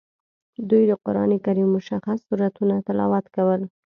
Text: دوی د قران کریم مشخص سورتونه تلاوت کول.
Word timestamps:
دوی 0.69 0.83
د 0.87 0.93
قران 1.05 1.31
کریم 1.45 1.67
مشخص 1.77 2.17
سورتونه 2.27 2.75
تلاوت 2.87 3.25
کول. 3.35 3.61